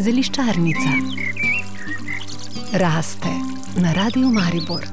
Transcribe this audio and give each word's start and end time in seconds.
Zeliščarnica 0.00 0.90
raste 2.72 3.28
na 3.80 3.92
radiju 3.92 4.28
Maribor. 4.28 4.86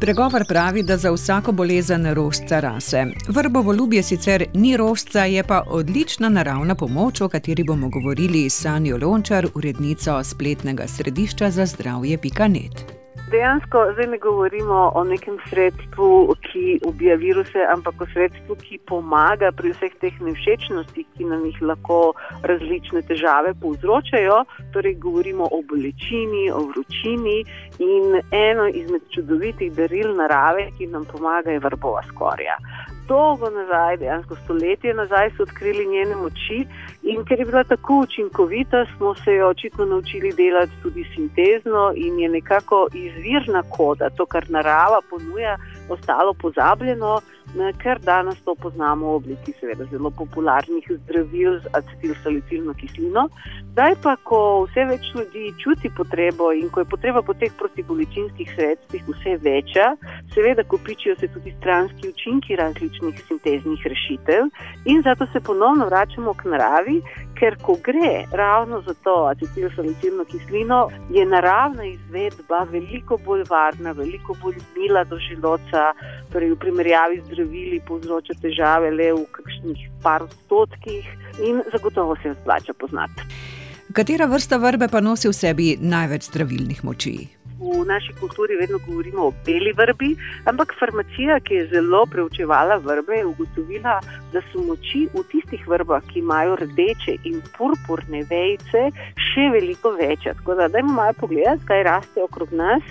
Pregovor 0.00 0.44
pravi, 0.48 0.82
da 0.82 0.96
za 0.96 1.10
vsako 1.10 1.52
bolezen 1.52 2.14
rožca 2.14 2.60
rase. 2.60 3.06
Vrbovo 3.28 3.72
ljubje 3.72 4.02
sicer 4.02 4.44
ni 4.54 4.76
rožca, 4.76 5.24
je 5.24 5.42
pa 5.42 5.62
odlična 5.66 6.28
naravna 6.28 6.74
pomoč, 6.74 7.20
o 7.20 7.28
kateri 7.28 7.64
bomo 7.64 7.88
govorili 7.88 8.50
s 8.50 8.60
Sanjo 8.60 8.98
Lončar, 9.02 9.46
urednico 9.54 10.24
spletnega 10.24 10.86
središča 10.88 11.50
za 11.50 11.66
zdravje.net 11.66 12.91
dejansko 13.32 13.78
zdaj 13.92 14.06
ne 14.06 14.18
govorimo 14.18 14.92
o 14.94 15.04
nekem 15.04 15.38
sredstvu, 15.48 16.34
ki 16.46 16.64
ubija 16.86 17.16
viruse, 17.16 17.64
ampak 17.74 18.00
o 18.00 18.06
sredstvu, 18.12 18.56
ki 18.64 18.78
pomaga 18.92 19.52
pri 19.56 19.72
vseh 19.72 19.94
teh 20.00 20.20
nevšečnostih, 20.26 21.06
ki 21.16 21.28
nam 21.30 21.44
jih 21.48 21.62
lahko 21.72 22.00
različne 22.50 23.02
težave 23.08 23.54
povzročajo. 23.64 24.42
Torej, 24.76 24.98
govorimo 25.04 25.48
o 25.50 25.62
bolečini, 25.68 26.50
o 26.52 26.64
vročini 26.70 27.38
in 27.90 28.18
eno 28.30 28.68
izmed 28.68 29.08
čudovitih 29.14 29.72
daril 29.76 30.16
narave, 30.16 30.68
ki 30.78 30.92
nam 30.94 31.08
pomaga, 31.12 31.50
je 31.50 31.64
vrbova 31.68 32.02
skorja 32.12 32.58
dolgo 33.08 33.50
nazaj, 33.50 33.96
dejansko 33.96 34.36
stoletje 34.44 34.94
nazaj, 34.94 35.30
so 35.36 35.42
odkrili 35.42 35.86
njene 35.86 36.16
moči 36.16 36.66
in 37.02 37.24
ker 37.24 37.38
je 37.38 37.46
bila 37.46 37.64
tako 37.64 38.00
učinkovita, 38.04 38.84
smo 38.96 39.14
se 39.14 39.32
jo 39.32 39.48
očitno 39.48 39.84
naučili 39.84 40.32
delati 40.32 40.72
tudi 40.82 41.04
sintezno 41.14 41.92
in 41.96 42.18
je 42.18 42.28
nekako 42.28 42.86
izvirna 42.94 43.62
koda, 43.76 44.10
to, 44.10 44.26
kar 44.26 44.50
narava 44.50 45.00
ponuja, 45.10 45.56
ostalo 45.88 46.32
pozabljeno 46.34 47.20
ker 47.82 47.98
danes 48.00 48.40
to 48.44 48.54
poznamo 48.54 49.06
v 49.06 49.14
obliki 49.14 49.52
seveda 49.60 49.84
zelo 49.90 50.10
popularnih 50.10 50.86
zdravil 51.04 51.60
z 51.60 51.68
acetilsalicilno 51.72 52.74
kislino. 52.74 53.28
Zdaj 53.72 53.96
pa, 54.02 54.16
ko 54.24 54.64
vse 54.68 54.84
več 54.88 55.10
ljudi 55.14 55.52
čuti 55.60 55.90
potrebo 55.96 56.52
in 56.52 56.70
ko 56.70 56.80
je 56.80 56.88
potreba 56.88 57.22
po 57.22 57.34
teh 57.34 57.52
protibolečinskih 57.58 58.48
sredstvih 58.56 59.04
vse 59.08 59.36
večja, 59.44 59.96
seveda 60.34 60.64
kopičijo 60.64 61.16
se 61.20 61.28
tudi 61.28 61.54
stranski 61.58 62.08
učinki 62.08 62.56
različnih 62.56 63.22
sinteznih 63.28 63.80
rešitev 63.92 64.42
in 64.84 65.02
zato 65.02 65.26
se 65.32 65.40
ponovno 65.40 65.86
vračamo 65.86 66.34
k 66.34 66.44
naravi, 66.44 67.02
ker 67.38 67.56
ko 67.62 67.76
gre 67.86 68.24
ravno 68.32 68.82
za 68.86 68.94
to 69.04 69.14
acetilsalicilno 69.32 70.24
kislino, 70.24 70.88
je 71.10 71.26
naravna 71.26 71.84
izvedba 71.84 72.66
veliko 72.70 73.18
bolj 73.26 73.42
varna, 73.50 73.92
veliko 73.92 74.36
bolj 74.42 74.56
mila 74.76 75.04
do 75.04 75.18
želoca, 75.18 75.82
torej 76.32 76.52
v 76.52 76.58
primerjavi 76.58 77.20
z 77.20 77.24
zdravili 77.32 77.80
povzroča 77.88 78.34
težave 78.42 78.90
le 78.90 79.12
v 79.12 79.26
kakšnih 79.36 79.88
par 80.02 80.22
odstotkih 80.22 81.08
in 81.48 81.62
zagotovo 81.72 82.16
se 82.22 82.28
jih 82.28 82.38
splača 82.42 82.72
poznati. 82.72 83.22
Katera 83.92 84.26
vrsta 84.26 84.56
vrbe 84.56 84.88
pa 84.88 85.00
nosi 85.00 85.28
v 85.28 85.36
sebi 85.36 85.76
največ 85.80 86.30
zdravilnih 86.30 86.84
moči? 86.84 87.41
V 87.62 87.84
naši 87.86 88.12
kulturi 88.20 88.56
vedno 88.58 88.78
govorimo 88.86 89.28
o 89.28 89.32
beli 89.46 89.72
vrbi, 89.72 90.16
ampak 90.50 90.74
farmacija, 90.80 91.38
ki 91.40 91.54
je 91.54 91.66
zelo 91.74 92.02
preučevala 92.10 92.76
vrbe, 92.82 93.20
je 93.20 93.26
ugotovila, 93.26 94.00
da 94.32 94.42
so 94.50 94.64
moči 94.66 95.04
v 95.14 95.22
tistih 95.30 95.62
vrbah, 95.68 96.02
ki 96.10 96.18
imajo 96.18 96.56
rdeče 96.64 97.16
in 97.30 97.38
purpurne 97.54 98.24
vejce, 98.30 98.88
še 99.30 99.48
veliko 99.54 99.94
večje. 99.94 100.34
Tako 100.40 100.58
da, 100.58 100.68
dajmo 100.68 100.96
malo 100.98 101.14
pogledati, 101.20 101.66
kaj 101.70 101.86
raste 101.86 102.24
okrog 102.26 102.52
nas. 102.52 102.82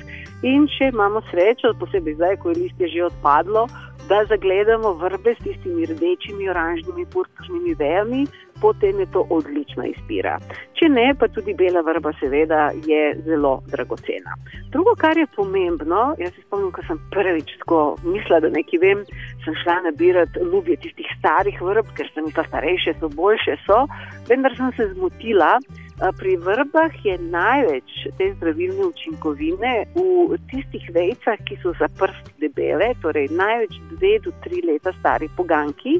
In 0.41 0.65
če 0.71 0.89
imamo 0.89 1.21
srečo, 1.29 1.75
posebej 1.77 2.15
zdaj, 2.17 2.39
ko 2.41 2.49
je 2.49 2.63
listje 2.63 2.87
že 2.95 3.03
odpadlo, 3.11 3.67
da 4.11 4.25
zagledamo 4.25 4.93
vrbe 4.93 5.35
s 5.39 5.43
tistimi 5.43 5.85
rdečimi, 5.85 6.49
oranžnimi, 6.49 7.05
purpurnimi 7.13 7.73
vejami, 7.79 8.27
potem 8.61 8.99
je 8.99 9.05
to 9.13 9.21
odlična 9.29 9.85
izbira. 9.87 10.33
Če 10.77 10.89
ne, 10.91 11.05
pa 11.19 11.29
tudi 11.31 11.53
bela 11.55 11.79
vrba, 11.87 12.11
seveda, 12.19 12.65
je 12.87 13.01
zelo 13.25 13.53
dragocena. 13.71 14.35
Drugo, 14.73 14.97
kar 14.99 15.17
je 15.17 15.29
pomembno, 15.35 16.01
jaz 16.19 16.33
se 16.35 16.43
spomnim, 16.43 16.73
ko 16.75 16.83
sem 16.89 16.99
prvič 17.15 17.55
tako 17.63 17.79
mislila, 18.03 18.41
da 18.43 18.51
nekaj 18.51 18.83
vem, 18.83 19.05
sem 19.45 19.55
šla 19.63 19.77
nabirati 19.87 20.43
ljubje 20.51 20.81
tistih 20.83 21.07
starih 21.19 21.63
vrb, 21.63 21.95
ker 21.95 22.11
sem 22.11 22.27
mislila, 22.27 22.49
starejše 22.51 22.97
so, 22.99 23.09
boljše 23.15 23.57
so, 23.63 23.85
vendar 24.27 24.57
sem 24.59 24.75
se 24.75 24.91
zmotila. 24.91 25.55
Pri 26.01 26.33
vrbah 26.41 26.93
je 27.05 27.13
največ 27.29 27.91
te 28.17 28.31
zdravilne 28.33 28.87
učinkovine 28.89 29.73
v 29.93 30.39
tistih 30.49 30.87
vejcah, 30.95 31.37
ki 31.45 31.59
so 31.61 31.75
za 31.77 31.85
prst 31.99 32.31
debele, 32.41 32.87
torej 33.03 33.29
največ 33.29 33.77
dve 33.93 34.15
do 34.25 34.33
tri 34.41 34.63
leta 34.65 34.89
stari 34.97 35.29
poganki. 35.37 35.99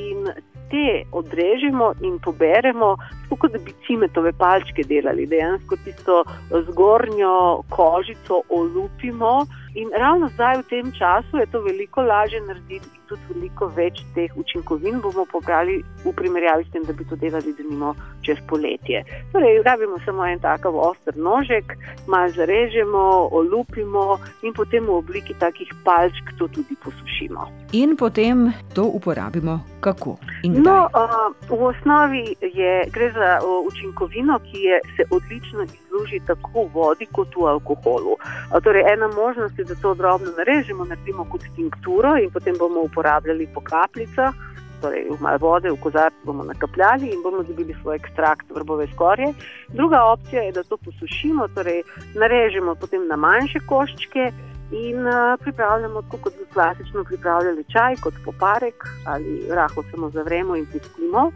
In 0.00 0.24
te 0.72 1.04
odrežemo 1.12 1.92
in 2.00 2.16
poberemo, 2.24 2.94
kot 3.28 3.52
da 3.52 3.60
bi 3.60 3.74
cimetove 3.84 4.32
palčke 4.32 4.86
delali, 4.88 5.26
dejansko 5.28 5.76
tisto 5.84 6.22
zgornjo 6.70 7.36
kožico 7.68 8.40
olupimo. 8.48 9.42
In 9.74 9.90
ravno 9.98 10.28
zdaj, 10.28 10.58
v 10.58 10.68
tem 10.70 10.92
času, 10.92 11.36
je 11.36 11.46
to 11.46 11.60
veliko 11.60 12.02
lažje 12.02 12.40
narediti 12.46 12.86
in 12.94 13.02
tudi 13.08 13.22
veliko 13.34 13.66
več 13.74 14.04
teh 14.14 14.30
učinkovin 14.38 15.00
bomo 15.02 15.24
pobrali 15.26 15.80
v 16.04 16.12
primerjavi 16.14 16.62
s 16.64 16.70
tem, 16.70 16.84
da 16.86 16.94
bi 16.94 17.02
to 17.10 17.18
delali, 17.18 17.54
da 17.58 17.66
nimo 17.66 17.90
čez 18.22 18.38
poletje. 18.46 19.02
Torej, 19.32 19.62
rabimo 19.66 19.98
samo 20.04 20.26
en 20.30 20.38
takav 20.38 20.78
oster 20.78 21.18
nožek, 21.18 21.74
malo 22.06 22.30
zarežemo, 22.36 23.02
olupimo 23.34 24.20
in 24.46 24.54
potem 24.54 24.86
v 24.86 24.94
obliki 24.94 25.34
takih 25.42 25.74
palčk 25.84 26.30
to 26.38 26.46
tudi 26.54 26.78
posušimo. 26.84 27.50
In 27.72 27.96
potem 27.98 28.52
to 28.78 28.86
uporabimo 28.86 29.58
kako? 29.82 30.16
No, 30.46 30.86
uh, 30.86 31.34
v 31.50 31.60
osnovi 31.66 32.36
je, 32.40 32.86
gre 32.94 33.10
za 33.10 33.40
uh, 33.42 33.66
učinkovino, 33.66 34.38
ki 34.38 34.68
je, 34.70 34.80
se 34.96 35.02
odlično 35.10 35.66
izluži 35.94 36.20
tako 36.26 36.62
v 36.64 36.70
vodi 36.72 37.06
kot 37.06 37.36
v 37.36 37.46
alkoholu. 37.46 38.16
Uh, 38.16 38.62
torej, 38.62 38.84
ena 38.92 39.08
možnost 39.08 39.58
je, 39.58 39.64
da 39.64 39.74
to 39.74 39.94
drobno 39.94 40.30
narežemo, 40.36 40.84
naredimo 40.84 41.24
kot 41.30 41.42
tinkturo 41.56 42.16
in 42.18 42.30
potem 42.30 42.54
bomo 42.58 42.80
uporabljali 42.80 43.48
po 43.54 43.60
kapljicah. 43.60 44.34
Torej, 44.82 45.06
v 45.10 45.20
malo 45.20 45.38
vode, 45.38 45.70
v 45.70 45.80
kozarcu 45.80 46.16
bomo 46.24 46.44
nakapljali 46.44 47.08
in 47.08 47.22
bomo 47.22 47.42
dobili 47.42 47.76
svoj 47.82 47.96
ekstrakt 47.96 48.50
vrbove 48.50 48.86
skorje. 48.94 49.32
Druga 49.68 50.02
opcija 50.04 50.42
je, 50.42 50.52
da 50.52 50.62
to 50.62 50.76
posušimo, 50.76 51.48
torej 51.54 51.82
narežemo 52.14 52.74
potem 52.74 53.06
na 53.06 53.16
manjše 53.16 53.60
koščke 53.66 54.32
in 54.72 55.06
uh, 55.06 55.38
pripravljamo 55.40 56.02
tako, 56.02 56.18
kot 56.18 56.32
bi 56.38 56.44
klasično 56.52 57.04
pripravljali 57.04 57.64
čaj, 57.72 57.96
kot 58.02 58.14
poparek 58.24 58.84
ali 59.06 59.46
rahlo 59.50 59.84
samo 59.90 60.10
zavremo 60.10 60.56
in 60.56 60.66
pustimo. 60.66 61.30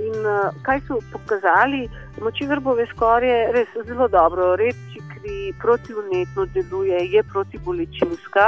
In 0.00 0.24
uh, 0.24 0.48
kaj 0.64 0.80
so 0.88 0.98
pokazali, 1.12 1.84
moči 2.24 2.46
vrbove 2.48 2.86
skorje 2.94 3.36
res 3.52 3.72
zelo 3.86 4.08
dobro, 4.08 4.54
reči 4.56 5.02
kri, 5.12 5.52
protivnetno 5.60 6.46
deluje, 6.54 7.00
je 7.14 7.22
protibolečinska, 7.32 8.46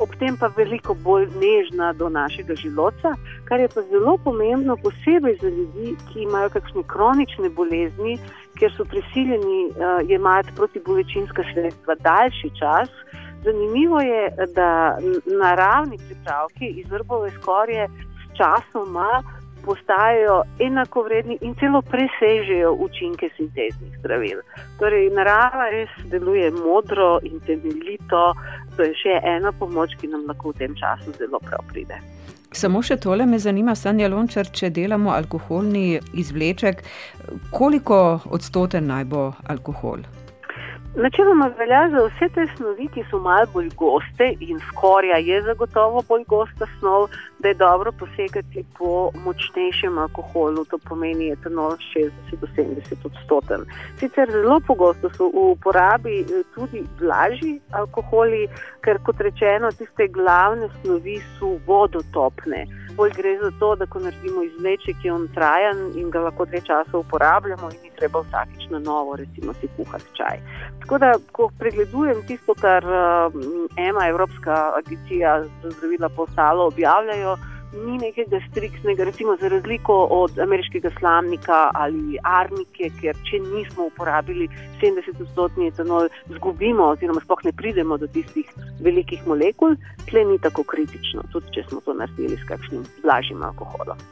ob 0.00 0.12
tem 0.20 0.36
pa 0.40 0.50
veliko 0.56 0.94
bolj 0.94 1.28
nežna 1.40 1.92
do 1.92 2.08
našega 2.08 2.54
želodca, 2.56 3.14
kar 3.48 3.60
je 3.60 3.68
pa 3.74 3.84
zelo 3.92 4.16
pomembno, 4.24 4.76
posebej 4.84 5.38
za 5.40 5.48
ljudi, 5.48 5.96
ki 6.10 6.26
imajo 6.26 6.52
kakšne 6.56 6.84
kronične 6.92 7.48
bolezni, 7.56 8.18
ker 8.60 8.72
so 8.76 8.84
prisiljeni 8.84 9.60
uh, 9.70 10.04
jemati 10.08 10.56
protibolečinska 10.56 11.48
sredstva 11.52 11.96
daljši 12.04 12.52
čas. 12.60 12.92
Zanimivo 13.44 14.00
je, 14.04 14.24
da 14.52 14.98
naravni 15.40 15.96
pripravki 15.96 16.66
iz 16.80 16.90
vrbove 16.92 17.30
skorje 17.40 17.88
s 17.88 18.36
časoma 18.36 19.22
postajajo 19.64 20.42
enakovredni 20.58 21.38
in 21.40 21.54
celo 21.60 21.82
presežejo 21.82 22.72
učinke 22.86 23.30
sinteznih 23.36 23.98
zdravil. 23.98 24.40
Torej, 24.78 25.10
narava 25.16 25.68
res 25.72 25.92
deluje 26.12 26.50
modro 26.50 27.18
in 27.22 27.40
temeljito, 27.46 28.24
to 28.76 28.88
je 28.88 28.94
še 29.02 29.20
ena 29.36 29.52
pomoč, 29.52 29.96
ki 30.00 30.12
nam 30.12 30.24
lahko 30.28 30.54
v 30.54 30.64
tem 30.64 30.76
času 30.78 31.14
zelo 31.18 31.40
prav 31.44 31.64
pride. 31.72 32.00
Samo 32.52 32.82
še 32.82 32.96
tole 32.98 33.26
me 33.30 33.38
zanima, 33.38 33.76
Sanja 33.78 34.08
Lončar, 34.10 34.48
če 34.50 34.72
delamo 34.74 35.12
alkoholni 35.14 36.00
izvleček, 36.18 36.82
koliko 37.54 38.18
odstoten 38.26 38.90
naj 38.90 39.04
bo 39.12 39.28
alkohol? 39.46 40.02
Načeloma 40.96 41.46
velja 41.58 41.88
za 41.90 42.00
vse 42.06 42.28
te 42.34 42.44
snovi, 42.56 42.88
ki 42.94 43.04
so 43.10 43.18
malo 43.22 43.46
bolj 43.52 43.68
goste 43.78 44.26
in 44.40 44.58
skorja 44.68 45.16
je 45.22 45.42
zagotovo 45.42 46.02
bolj 46.08 46.24
gosta 46.32 46.66
snov, 46.78 47.06
da 47.38 47.48
je 47.48 47.54
dobro 47.54 47.92
posegati 47.92 48.64
po 48.78 49.10
močnejšem 49.24 49.98
alkoholu, 49.98 50.64
to 50.64 50.78
pomeni 50.88 51.30
etanol 51.30 51.76
60 51.94 52.10
do 52.40 52.48
70 52.56 53.06
odstoten. 53.06 53.64
Sicer 54.00 54.32
zelo 54.32 54.58
pogosto 54.66 55.10
so 55.14 55.30
v 55.30 55.46
uporabi 55.52 56.20
eh, 56.20 56.42
tudi 56.54 56.82
blažji 56.98 57.60
alkoholi, 57.70 58.48
ker 58.82 58.98
kot 59.06 59.20
rečeno, 59.20 59.70
tiste 59.70 60.08
glavne 60.08 60.68
snovi 60.82 61.20
so 61.38 61.54
vodotopne 61.66 62.66
bolj 63.00 63.12
gre 63.16 63.38
za 63.42 63.50
to, 63.58 63.68
da 63.76 63.86
ko 63.86 63.98
naredimo 63.98 64.42
izvleček, 64.42 65.04
je 65.04 65.12
on 65.12 65.28
trajen 65.34 65.78
in 66.00 66.10
ga 66.10 66.20
lahko 66.26 66.44
dve 66.44 66.60
časa 66.60 66.98
uporabljamo, 66.98 67.70
in 67.72 67.78
ni 67.84 67.90
treba 67.98 68.20
vsakič 68.20 68.66
na 68.70 68.78
novo, 68.78 69.16
recimo, 69.16 69.54
si 69.60 69.68
kuhati 69.76 70.10
čaj. 70.18 70.42
Tako 70.82 70.98
da, 70.98 71.12
ko 71.32 71.48
pregledujem 71.58 72.20
tisto, 72.28 72.54
kar 72.54 72.84
um, 72.84 73.68
ena 73.76 74.08
Evropska 74.08 74.56
agencija 74.82 75.38
za 75.62 75.70
zdravila 75.70 76.08
postalo 76.08 76.66
objavljajo, 76.66 77.36
ni 77.72 77.98
nekega 77.98 78.40
striktnega, 78.50 79.04
recimo 79.04 79.36
za 79.40 79.48
razliko 79.48 79.94
od 80.10 80.38
ameriškega 80.38 80.90
slamnika 80.98 81.70
ali 81.74 82.18
arnike, 82.22 82.90
ker 83.00 83.16
če 83.30 83.38
nismo 83.38 83.86
uporabili 83.86 84.48
70-odstotni 84.82 85.68
etanol, 85.70 86.08
zgubimo 86.34 86.90
oziroma 86.94 87.22
sploh 87.24 87.44
ne 87.44 87.52
pridemo 87.52 87.98
do 87.98 88.06
tistih 88.06 88.50
velikih 88.80 89.26
molekul, 89.26 89.76
tle 90.10 90.24
ni 90.24 90.38
tako 90.38 90.64
kritično, 90.64 91.22
tudi 91.32 91.54
če 91.54 91.68
smo 91.68 91.80
to 91.84 91.94
naredili 91.94 92.38
s 92.38 92.48
kakšnim 92.48 92.82
blažjim 93.04 93.42
alkoholom. 93.42 94.02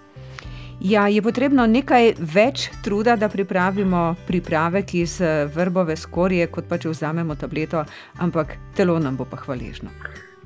Ja, 0.80 1.08
je 1.10 1.18
potrebno 1.22 1.64
nekaj 1.66 2.12
več 2.22 2.68
truda, 2.86 3.16
da 3.18 3.26
pripravimo 3.28 4.14
pripravek 4.28 4.94
iz 4.94 5.16
vrbove 5.54 5.96
skorje, 5.98 6.46
kot 6.46 6.70
pa 6.70 6.78
če 6.78 6.94
vzamemo 6.94 7.34
tableto, 7.34 7.82
ampak 8.22 8.54
telo 8.78 8.98
nam 9.02 9.18
bo 9.18 9.26
pa 9.26 9.42
hvaležno. 9.42 9.90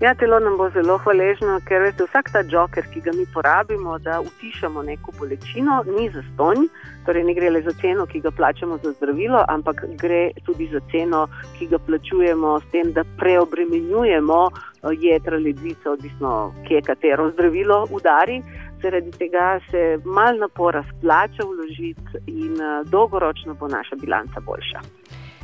Ja, 0.03 0.15
telo 0.19 0.39
nam 0.43 0.57
bo 0.59 0.67
zelo 0.75 0.97
hvaležno, 0.99 1.61
ker 1.63 1.85
veste, 1.85 2.03
vsak 2.09 2.33
ta 2.35 2.41
joker, 2.51 2.83
ki 2.91 3.01
ga 3.05 3.13
mi 3.15 3.23
porabimo, 3.35 4.01
da 4.03 4.17
utišamo 4.21 4.83
neko 4.83 5.13
bolečino, 5.19 5.77
ni 5.87 6.09
za 6.11 6.25
stonj. 6.33 6.65
Torej, 7.07 7.23
ne 7.29 7.35
gre 7.37 7.53
le 7.55 7.61
za 7.63 7.71
ceno, 7.79 8.07
ki 8.11 8.19
ga 8.25 8.33
plačamo 8.35 8.81
za 8.83 8.91
zdravilo, 8.97 9.45
ampak 9.49 9.85
gre 10.01 10.33
tudi 10.43 10.67
za 10.73 10.81
ceno, 10.91 11.21
ki 11.55 11.69
ga 11.71 11.79
plačujemo 11.87 12.57
s 12.65 12.67
tem, 12.73 12.91
da 12.97 13.05
preobremenjujemo 13.21 14.41
eh, 14.51 14.97
jedra 15.05 15.39
ledvice, 15.39 15.87
odvisno, 15.95 16.33
kje 16.67 16.83
katero 16.89 17.29
zdravilo 17.37 17.85
udari. 17.95 18.41
Zaradi 18.83 19.15
tega 19.23 19.61
se 19.71 19.85
mal 20.05 20.43
napora 20.43 20.83
splača 20.91 21.47
vložiti 21.47 22.25
in 22.27 22.59
eh, 22.59 22.83
dolgoročno 22.91 23.55
bo 23.55 23.71
naša 23.71 24.03
bilanca 24.03 24.43
boljša. 24.51 24.83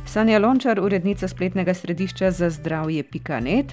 Sanja 0.09 0.39
Lončar, 0.39 0.79
urednica 0.79 1.27
spletnega 1.27 1.73
središča 1.73 2.31
za 2.31 2.49
zdravje 2.49 3.03
Pikanet. 3.03 3.65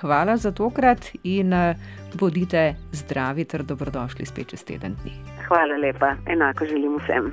Hvala 0.00 0.36
za 0.36 0.50
tokrat 0.52 1.06
in 1.22 1.52
eh, 1.52 1.76
bodite 2.14 2.74
zdravi 2.92 3.44
ter 3.44 3.62
dobrodošli 3.62 4.26
spet 4.26 4.48
čez 4.50 4.64
teden 4.64 4.96
dni. 5.02 5.12
Hvala 5.48 5.76
lepa, 5.76 6.16
enako 6.26 6.66
želim 6.66 6.98
vsem. 6.98 7.30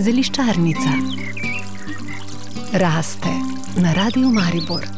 Zeliščarnica 0.00 0.92
raste 2.72 3.34
na 3.82 3.92
radiju 3.92 4.32
Maribor. 4.32 4.95